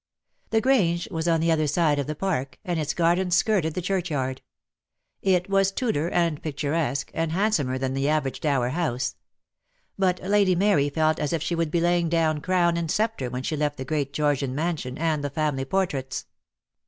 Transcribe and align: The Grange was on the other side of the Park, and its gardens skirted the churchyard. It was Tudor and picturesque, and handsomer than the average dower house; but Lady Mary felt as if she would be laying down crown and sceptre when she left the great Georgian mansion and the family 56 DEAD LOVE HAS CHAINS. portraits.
The 0.49 0.61
Grange 0.61 1.07
was 1.11 1.27
on 1.27 1.41
the 1.41 1.51
other 1.51 1.67
side 1.67 1.99
of 1.99 2.07
the 2.07 2.15
Park, 2.15 2.57
and 2.65 2.79
its 2.79 2.91
gardens 2.91 3.35
skirted 3.35 3.75
the 3.75 3.83
churchyard. 3.83 4.41
It 5.21 5.47
was 5.47 5.71
Tudor 5.71 6.09
and 6.09 6.41
picturesque, 6.41 7.11
and 7.13 7.31
handsomer 7.31 7.77
than 7.77 7.93
the 7.93 8.09
average 8.09 8.39
dower 8.39 8.69
house; 8.69 9.15
but 9.99 10.19
Lady 10.23 10.55
Mary 10.55 10.89
felt 10.89 11.19
as 11.19 11.33
if 11.33 11.43
she 11.43 11.53
would 11.53 11.69
be 11.69 11.81
laying 11.81 12.09
down 12.09 12.41
crown 12.41 12.77
and 12.77 12.89
sceptre 12.89 13.29
when 13.29 13.43
she 13.43 13.55
left 13.55 13.77
the 13.77 13.85
great 13.85 14.11
Georgian 14.11 14.55
mansion 14.55 14.97
and 14.97 15.23
the 15.23 15.29
family 15.29 15.61
56 15.65 15.69
DEAD 15.69 15.75
LOVE 15.77 15.81
HAS 15.85 15.85
CHAINS. 15.85 16.03
portraits. 16.07 16.25